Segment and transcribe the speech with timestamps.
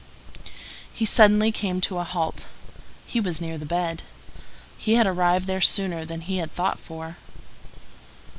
[0.91, 2.47] He suddenly came to a halt.
[3.05, 4.01] He was near the bed.
[4.75, 7.17] He had arrived there sooner than he had thought for.